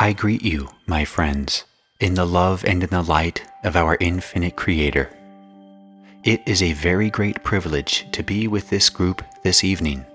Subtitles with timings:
[0.00, 1.64] I greet you, my friends,
[2.00, 5.10] in the love and in the light of our infinite Creator.
[6.24, 10.06] It is a very great privilege to be with this group this evening.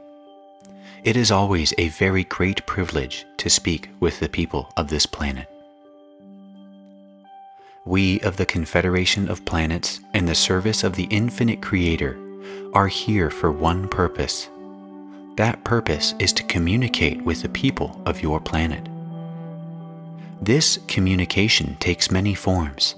[1.03, 5.47] It is always a very great privilege to speak with the people of this planet.
[7.85, 12.17] We of the Confederation of Planets in the service of the infinite Creator
[12.73, 14.49] are here for one purpose.
[15.37, 18.89] That purpose is to communicate with the people of your planet.
[20.41, 22.95] This communication takes many forms.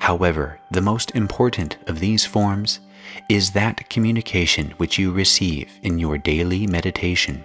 [0.00, 2.80] However, the most important of these forms
[3.28, 7.44] is that communication which you receive in your daily meditation.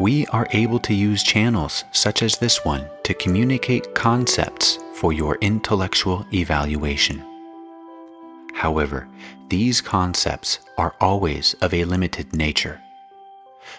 [0.00, 5.36] We are able to use channels such as this one to communicate concepts for your
[5.42, 7.22] intellectual evaluation.
[8.54, 9.06] However,
[9.48, 12.80] these concepts are always of a limited nature.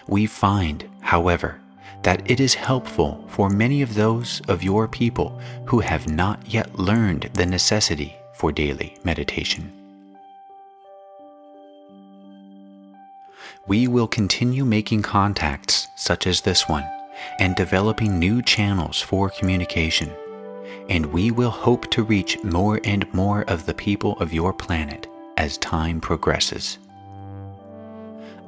[0.06, 1.60] We find, however,
[2.02, 6.78] that it is helpful for many of those of your people who have not yet
[6.78, 9.72] learned the necessity for daily meditation.
[13.66, 16.84] We will continue making contacts such as this one
[17.38, 20.10] and developing new channels for communication,
[20.88, 25.06] and we will hope to reach more and more of the people of your planet
[25.36, 26.78] as time progresses.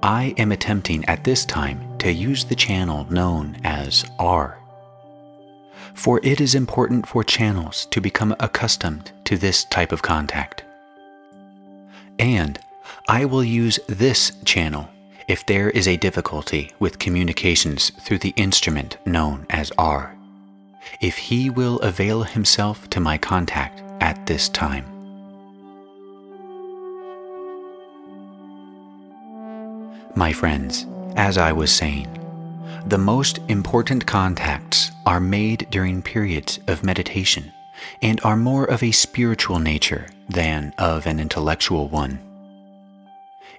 [0.05, 4.59] I am attempting at this time to use the channel known as R.
[5.95, 10.63] For it is important for channels to become accustomed to this type of contact.
[12.19, 12.61] And
[13.09, 14.91] I will use this channel
[15.27, 20.15] if there is a difficulty with communications through the instrument known as R,
[21.01, 24.94] if he will avail himself to my contact at this time.
[30.17, 30.86] My friends,
[31.17, 32.07] as I was saying,
[32.86, 37.52] the most important contacts are made during periods of meditation
[38.01, 42.20] and are more of a spiritual nature than of an intellectual one.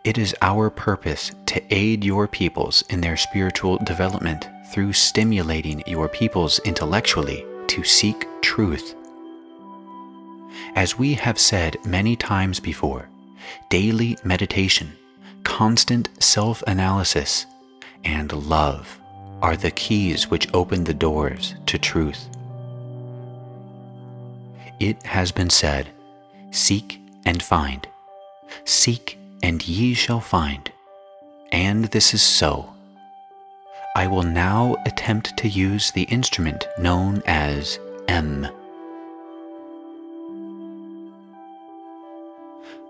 [0.05, 6.07] It is our purpose to aid your peoples in their spiritual development through stimulating your
[6.07, 8.95] peoples intellectually to seek truth.
[10.75, 13.09] As we have said many times before,
[13.69, 14.95] daily meditation
[15.45, 17.45] constant self analysis,
[18.03, 18.99] and love
[19.41, 22.27] are the keys which open the doors to truth.
[24.79, 25.87] It has been said,
[26.51, 27.87] Seek and find.
[28.65, 30.69] Seek and ye shall find.
[31.51, 32.73] And this is so.
[33.95, 37.79] I will now attempt to use the instrument known as
[38.09, 38.47] M.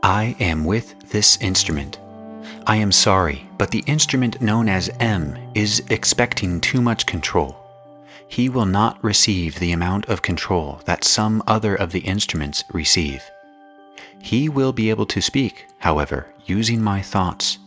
[0.01, 1.99] I am with this instrument
[2.67, 7.55] I am sorry, but the instrument known as M is expecting too much control.
[8.27, 13.23] He will not receive the amount of control that some other of the instruments receive.
[14.19, 17.59] He will be able to speak, however, using my thoughts.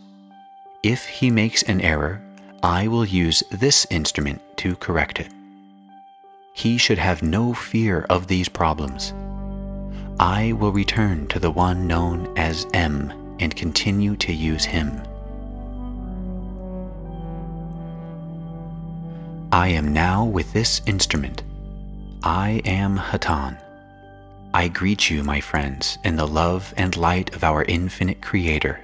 [0.83, 2.21] If he makes an error,
[2.61, 5.29] I will use this instrument to correct it.
[6.51, 9.13] He should have no fear of these problems.
[10.19, 15.01] I will return to the one known as M and continue to use Him.
[19.51, 21.43] I am now with this instrument.
[22.23, 23.57] I am Hatonn.
[24.53, 28.79] I greet you, my friends, in the love and light of our infinite Creator.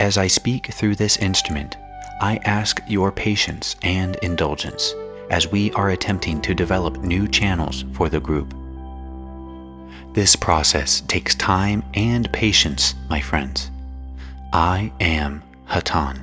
[0.00, 1.76] As I speak through this instrument,
[2.20, 4.94] I ask your patience and indulgence
[5.30, 8.54] as we are attempting to develop new channels for the group.
[10.18, 13.70] This process takes time and patience, my friends.
[14.52, 16.18] I am Hatonn.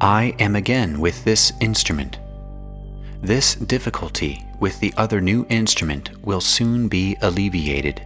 [0.00, 2.18] I am again with this instrument.
[3.22, 8.02] This difficulty with the other new instrument will soon be alleviated.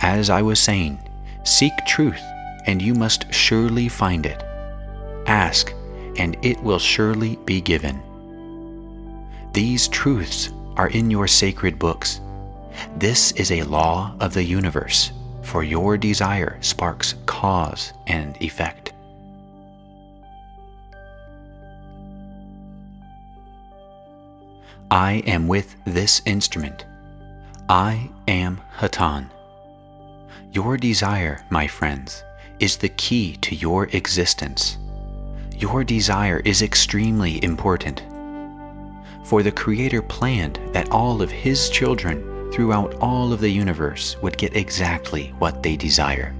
[0.00, 0.98] As I was saying,
[1.44, 2.24] seek truth,
[2.66, 4.42] and you must surely find it.
[5.28, 5.72] Ask,
[6.16, 8.02] and it will surely be given.
[9.58, 12.20] These truths are in your sacred books.
[12.96, 15.10] This is a law of the universe,
[15.42, 18.92] for your desire sparks cause and effect.
[24.92, 26.86] I am with this instrument.
[27.68, 29.28] I am Hatonn.
[30.52, 32.22] Your desire, my friends,
[32.60, 34.78] is the key to your existence.
[35.56, 38.04] Your desire is extremely important
[39.28, 44.38] for the Creator planned that all of His children throughout all of the universe would
[44.38, 46.34] get exactly what they desire.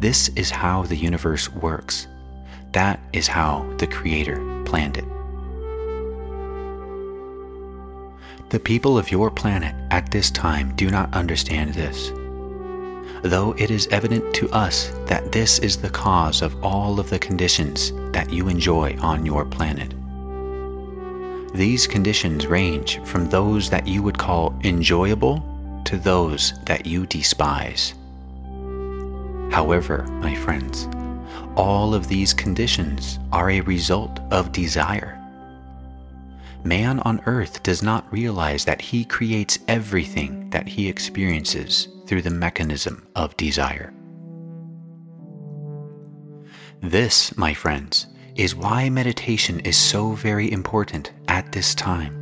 [0.00, 2.06] This is how the universe works.
[2.72, 5.04] That is how the Creator planned it.
[8.48, 12.10] The people of your planet at this time do not understand this.
[13.22, 17.18] Though it is evident to us that this is the cause of all of the
[17.18, 19.92] conditions that you enjoy on your planet.
[21.54, 25.42] These conditions range from those that you would call enjoyable
[25.84, 27.94] to those that you despise.
[29.50, 30.88] However, my friends,
[31.56, 35.18] all of these conditions are a result of desire
[36.64, 42.30] man on earth does not realize that he creates everything that he experiences through the
[42.30, 43.92] mechanism of desire.
[46.80, 48.06] This, my friends,
[48.38, 52.14] is why meditation is so very important at this time.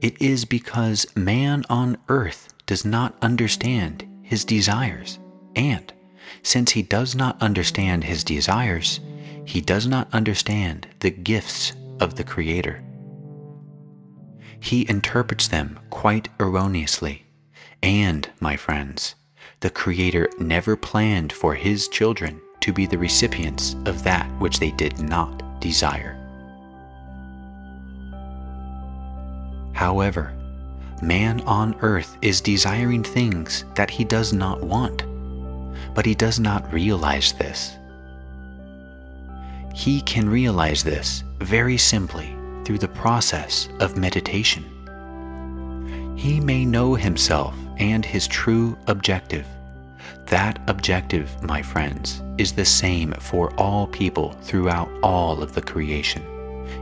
[0.00, 5.20] It is because man on earth does not understand his desires,
[5.54, 5.92] and
[6.42, 8.98] since he does not understand his desires,
[9.44, 12.82] he does not understand the gifts of the Creator
[14.64, 17.26] he interprets them quite erroneously.
[17.82, 19.14] And, my friends,
[19.60, 24.70] the Creator never planned for His children to be the recipients of that which they
[24.70, 26.18] did not desire.
[29.74, 30.32] However,
[31.02, 35.04] man on earth is desiring things that he does not want,
[35.94, 37.76] but he does not realize this.
[39.74, 42.34] He can realize this very simply
[42.64, 44.64] through the process of meditation.
[46.16, 49.46] He may know himself and his true objective.
[50.26, 56.22] That objective, my friends, is the same for all people throughout all of the creation,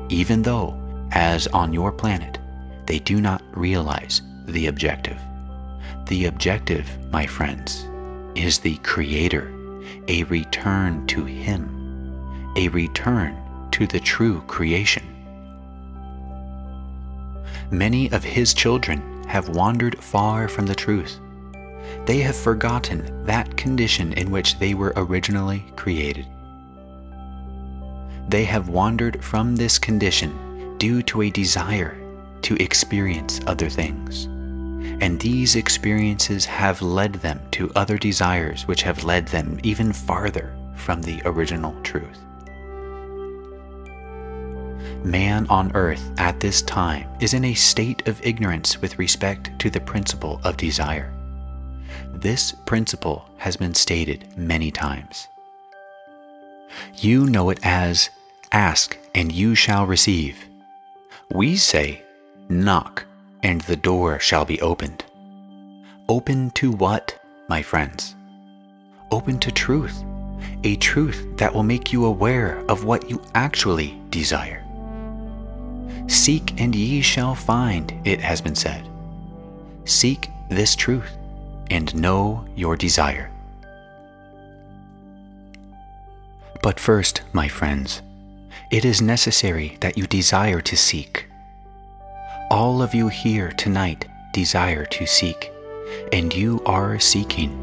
[0.09, 0.79] even though,
[1.13, 2.39] as on your planet,
[2.87, 5.21] they do not realize the objective.
[6.07, 7.87] The objective, my friends,
[8.35, 9.53] is the Creator,
[10.09, 13.37] a return to Him, a return
[13.73, 15.13] to the true creation
[17.73, 21.19] many of his children have wandered far from the truth.
[22.07, 26.27] They have forgotten that condition in which they were originally created.
[28.29, 31.97] They have wandered from this condition due to a desire
[32.43, 34.25] to experience other things.
[35.03, 40.55] And these experiences have led them to other desires which have led them even farther
[40.75, 42.19] from the original truth
[45.05, 49.71] man on earth at this time is in a state of ignorance with respect to
[49.71, 51.12] the principle of desire.
[52.23, 55.27] This principle has been stated many times.
[56.95, 58.11] You know it as
[58.53, 60.37] ask and you shall receive.
[61.33, 62.01] We say
[62.49, 63.05] knock
[63.43, 65.05] and the door shall be opened.
[66.09, 68.15] Open to what, my friends?
[69.11, 70.05] Open to truth,
[70.63, 74.65] a truth that will make you aware of what you actually desire.
[76.07, 78.89] Seek and ye shall find, it has been said.
[79.87, 81.17] Seek this truth
[81.73, 83.31] and know your desire.
[86.63, 88.03] But first, my friends,
[88.71, 91.27] it is necessary that you desire to seek.
[92.51, 95.51] All of you here tonight desire to seek,
[96.13, 97.59] and you are seeking.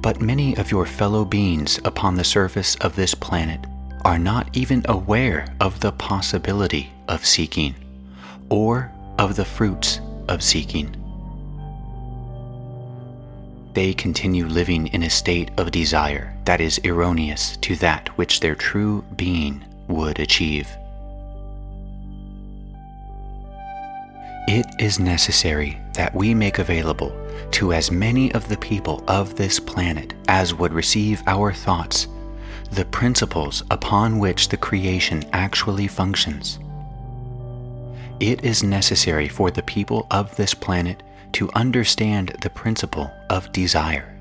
[0.00, 3.60] But many of your fellow beings upon the surface of this planet
[4.04, 7.74] are not even aware of the possibility of seeking
[8.48, 10.95] or of the fruits of seeking.
[13.76, 18.54] They continue living in a state of desire that is erroneous to that which their
[18.54, 20.66] true being would achieve.
[24.48, 27.12] It is necessary that we make available
[27.50, 32.08] to as many of the people of this planet as would receive our thoughts
[32.72, 36.58] the principles upon which the creation actually functions.
[38.20, 41.02] It is necessary for the people of this planet
[41.36, 44.16] to understand the principle of desire.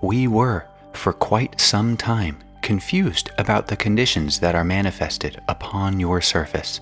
[0.00, 6.20] We were, for quite some time, confused about the conditions that are manifested upon your
[6.20, 6.80] surface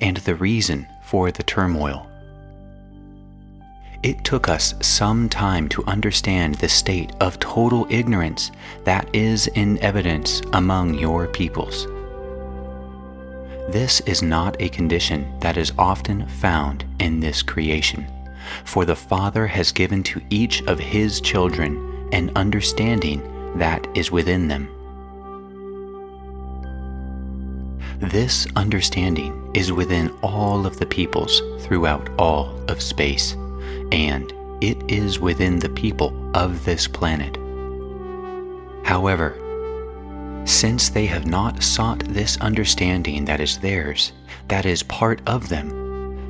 [0.00, 2.10] and the reason for the turmoil.
[4.02, 8.50] It took us some time to understand the state of total ignorance
[8.82, 11.86] that is in evidence among your peoples.
[13.72, 18.04] This is not a condition that is often found in this creation,
[18.64, 23.22] for the Father has given to each of His children an understanding
[23.56, 24.68] that is within them.
[28.00, 33.36] This understanding is within all of the peoples throughout all of space
[33.92, 37.36] and it is within the people of this planet.
[38.84, 39.40] However,
[40.44, 44.12] since they have not sought this understanding that is theirs,
[44.48, 45.83] that is part of them,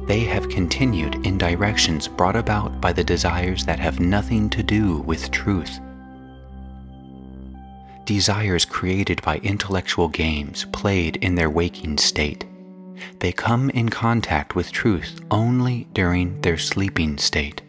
[0.06, 4.99] they have continued in directions brought about by the desires that have nothing to do
[4.99, 5.80] with truth.
[8.04, 12.44] Desires created by intellectual games played in their waking state.
[13.20, 17.62] They come in contact with truth only during their sleeping state.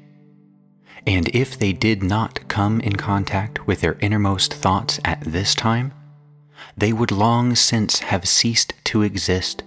[1.08, 5.94] And if they did not come in contact with their innermost thoughts at this time,
[6.76, 9.64] they would long since have ceased to exist,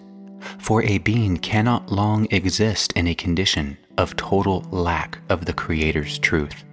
[0.58, 6.18] for a being cannot long exist in a condition of total lack of the Creator's
[6.18, 6.64] truth.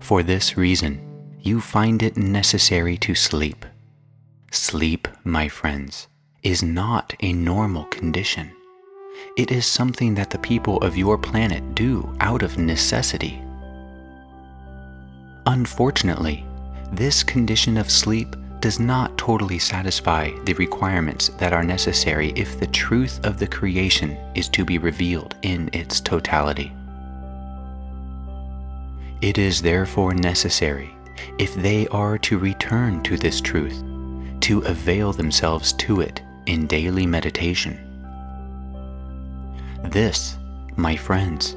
[0.00, 1.00] For this reason,
[1.40, 3.64] you find it necessary to sleep.
[4.50, 6.08] Sleep, my friends,
[6.42, 8.52] is not a normal condition.
[9.36, 13.42] It is something that the people of your planet do out of necessity.
[15.46, 16.44] Unfortunately,
[16.92, 22.66] this condition of sleep does not totally satisfy the requirements that are necessary if the
[22.66, 26.72] truth of the creation is to be revealed in its totality.
[29.22, 30.90] It is therefore necessary,
[31.38, 33.84] if they are to return to this truth,
[34.40, 37.78] to avail themselves to it in daily meditation.
[39.84, 40.38] This,
[40.74, 41.54] my friends,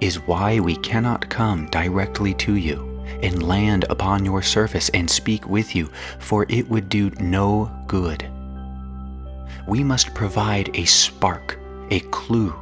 [0.00, 2.91] is why we cannot come directly to you
[3.22, 8.28] and land upon your surface and speak with you, for it would do no good.
[9.66, 11.58] We must provide a spark,
[11.90, 12.54] a clue,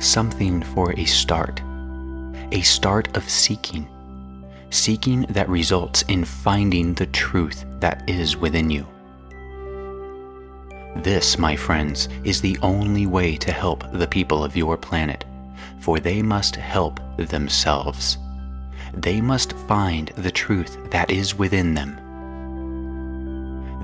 [0.00, 1.60] something for a start,
[2.50, 3.88] a start of seeking,
[4.70, 8.86] seeking that results in finding the truth that is within you.
[10.96, 15.24] This, my friends, is the only way to help the people of your planet,
[15.80, 18.18] for they must help themselves
[18.94, 21.98] they must find the truth that is within them.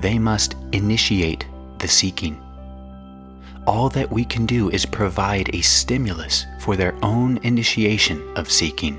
[0.01, 1.45] They must initiate
[1.79, 2.41] the seeking.
[3.65, 8.97] All that we can do is provide a stimulus for their own initiation of seeking.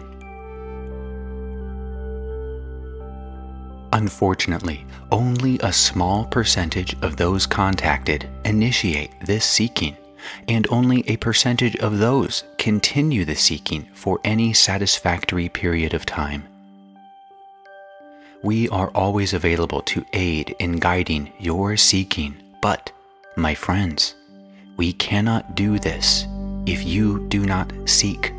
[3.92, 9.96] Unfortunately, only a small percentage of those contacted initiate this seeking
[10.48, 16.44] and only a percentage of those continue the seeking for any satisfactory period of time.
[18.42, 22.90] We are always available to aid in guiding your seeking, but,
[23.36, 24.14] my friends,
[24.76, 26.26] we cannot do this
[26.66, 28.32] if you do not seek.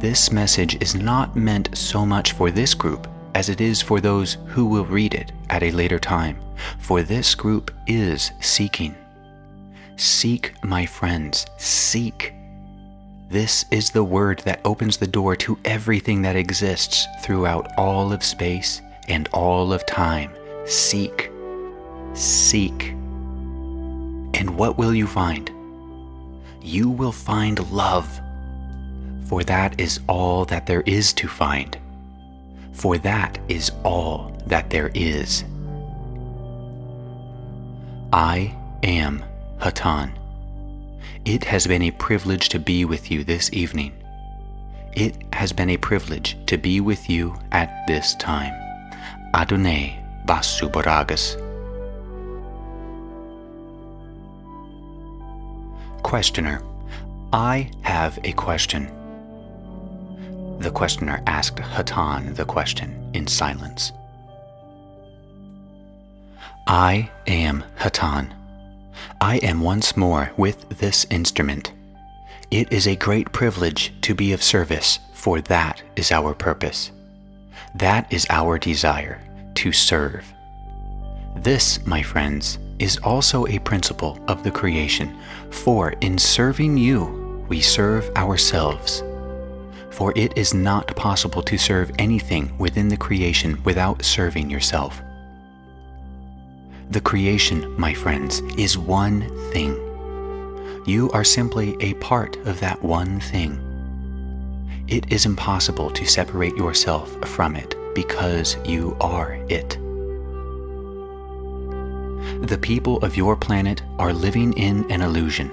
[0.00, 4.36] This message is not meant so much for this group as it is for those
[4.46, 6.38] who will read it at a later time,
[6.78, 8.94] for this group is seeking.
[9.96, 12.32] Seek, my friends, seek.
[13.28, 18.24] This is the word that opens the door to everything that exists throughout all of
[18.24, 20.30] space and all of time.
[20.64, 21.30] Seek.
[22.14, 22.90] Seek.
[24.34, 25.50] And what will you find?
[26.62, 28.20] You will find love,
[29.24, 31.76] for that is all that there is to find
[32.78, 35.44] for that is all that there is.
[38.12, 39.24] I am
[39.58, 40.12] Hatonn.
[41.24, 43.92] It has been a privilege to be with you this evening.
[44.92, 48.54] It has been a privilege to be with you at this time.
[49.34, 51.36] Adonai Vasu Borragus.
[56.02, 56.62] Questioner,
[57.32, 58.97] I have a question.
[60.58, 63.92] The questioner asked Hatonn the question in silence.
[66.66, 68.34] I am Hatonn.
[69.20, 71.72] I am once more with this instrument.
[72.50, 76.90] It is a great privilege to be of service, for that is our purpose.
[77.76, 79.20] That is our desire,
[79.54, 80.24] to serve.
[81.36, 85.16] This, my friends, is also a principle of the creation,
[85.50, 89.04] for in serving you, we serve ourselves
[89.98, 95.02] for it is not possible to serve anything within the creation without serving yourself.
[96.90, 99.72] The creation, my friends, is one thing.
[100.86, 103.58] You are simply a part of that one thing.
[104.86, 109.70] It is impossible to separate yourself from it because you are it.
[112.46, 115.50] The people of your planet are living in an illusion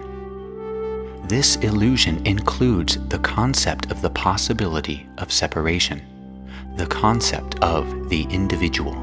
[1.28, 6.02] this illusion includes the concept of the possibility of separation,
[6.78, 8.94] the concept of the individual.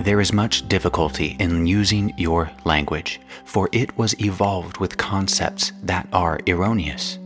[0.00, 6.08] There is much difficulty in using your language, for it was evolved with concepts that
[6.12, 7.18] are erroneous.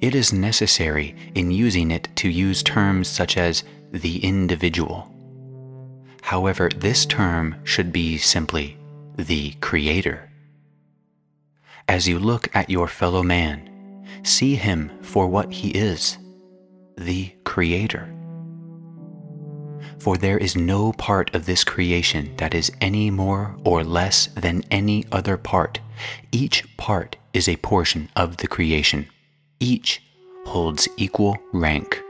[0.00, 5.12] it is necessary in using it to use terms such as the individual.
[6.22, 8.77] However, this term should be simply
[9.18, 10.30] the Creator.
[11.88, 16.18] As you look at your fellow man, see him for what he is
[16.96, 18.14] the Creator.
[19.98, 24.62] For there is no part of this creation that is any more or less than
[24.70, 25.80] any other part.
[26.30, 29.08] Each part is a portion of the creation.
[29.58, 30.00] Each
[30.46, 32.00] holds equal rank.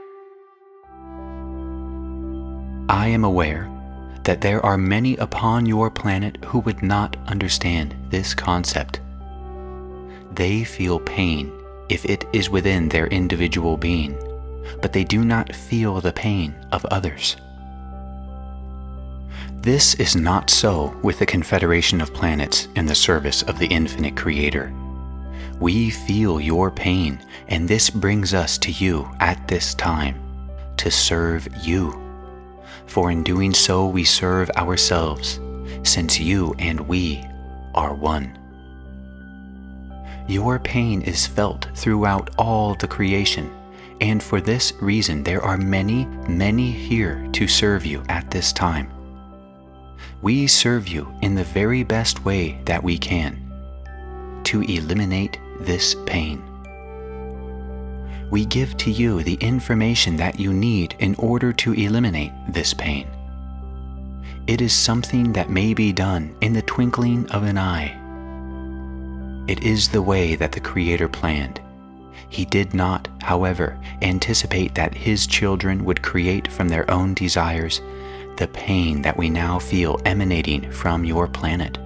[2.87, 3.78] I am aware
[4.23, 8.99] that there are many upon your planet who would not understand this concept.
[10.33, 11.51] They feel pain
[11.89, 14.17] if it is within their individual being,
[14.81, 17.37] but they do not feel the pain of others.
[19.61, 24.15] This is not so with the Confederation of Planets in the service of the Infinite
[24.15, 24.73] Creator.
[25.59, 30.15] We feel your pain, and this brings us to you at this time
[30.77, 32.08] to serve you.
[32.89, 35.39] For in doing so, we serve ourselves,
[35.83, 37.23] since you and we
[37.75, 38.35] are one.
[40.27, 43.51] Your pain is felt throughout all the creation,
[44.01, 48.89] and for this reason, there are many, many here to serve you at this time.
[50.23, 53.37] We serve you in the very best way that we can
[54.45, 56.48] to eliminate this pain.
[58.29, 63.07] We give to you the information that you need in order to eliminate this pain.
[64.45, 67.95] It is something that may be done in the twinkling of an eye.
[69.47, 71.59] It is the way that the Creator planned.
[72.29, 77.81] He did not, however, anticipate that His children would create from their own desires
[78.37, 81.79] the pain that we now feel emanating from your planet.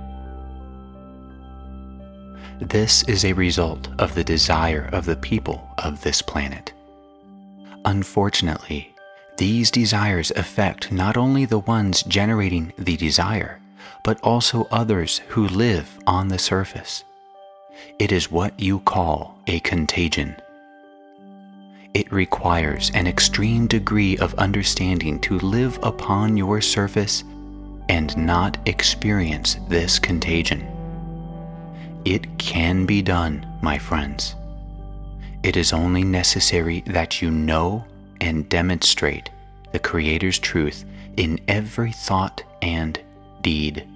[2.70, 6.72] This is a result of the desire of the people of this planet.
[7.84, 8.96] Unfortunately,
[9.36, 13.60] these desires affect not only the ones generating the desire,
[14.06, 17.04] but also others who live on the surface.
[18.00, 20.34] It is what you call a contagion.
[21.94, 27.26] It requires an extreme degree of understanding to live upon your surface
[27.90, 30.73] and not experience this contagion.
[32.06, 34.36] It can be done, my friends.
[35.44, 37.86] It is only necessary that you know
[38.22, 39.30] and demonstrate
[39.72, 40.86] the Creator's truth
[41.18, 43.00] in every thought and
[43.42, 43.88] deed.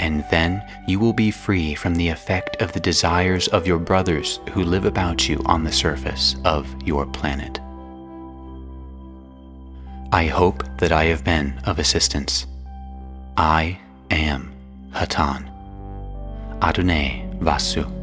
[0.00, 4.38] And then you will be free from the effect of the desires of your brothers
[4.52, 7.60] who live about you on the surface of your planet.
[10.12, 12.46] I hope that I have been of assistance.
[13.36, 13.78] I
[14.10, 14.52] am
[14.92, 15.47] Hatonn.
[16.60, 17.97] Adonai Vasu.